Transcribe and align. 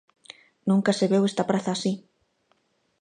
Nunca 0.69 0.91
se 0.99 1.05
veu 1.13 1.23
esta 1.29 1.47
praza 1.49 1.71
así. 1.73 1.93